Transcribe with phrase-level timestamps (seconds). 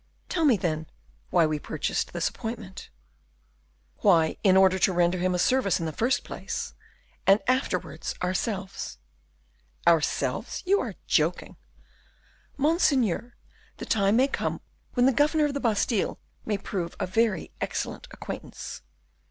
[0.29, 0.87] "Tell me, then,
[1.29, 2.89] why we purchased this appointment."
[3.97, 6.73] "Why, in order to render him a service in the first place,
[7.27, 8.97] and afterwards ourselves."
[9.85, 10.63] "Ourselves?
[10.65, 11.55] You are joking."
[12.57, 13.35] "Monseigneur,
[13.77, 14.61] the time may come
[14.95, 18.81] when the governor of the Bastile may prove a very excellent acquaintance."